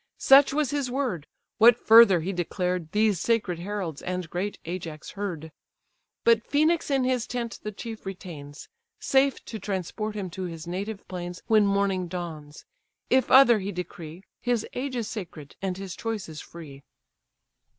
[0.17, 1.27] Such was his word:
[1.59, 5.51] what further he declared, These sacred heralds and great Ajax heard.
[6.23, 8.67] But Phœnix in his tent the chief retains,
[8.99, 12.65] Safe to transport him to his native plains When morning dawns;
[13.11, 16.81] if other he decree, His age is sacred, and his choice is free."